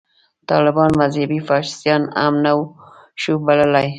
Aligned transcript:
طالبان 0.49 0.89
مذهبي 1.01 1.37
فاشیستان 1.47 2.01
هم 2.19 2.33
نه 2.45 2.53
شو 3.21 3.33
بللای. 3.45 3.87